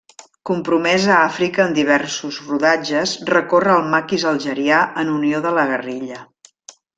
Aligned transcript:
Compromès 0.49 1.03
a 1.09 1.17
Àfrica 1.25 1.65
en 1.67 1.75
diversos 1.75 2.39
rodatges, 2.47 3.13
recorre 3.33 3.75
el 3.75 3.85
maquis 3.93 4.27
algerià 4.31 4.81
en 5.03 5.13
unió 5.21 5.43
de 5.47 5.53
la 5.59 5.69
guerrilla. 5.75 6.19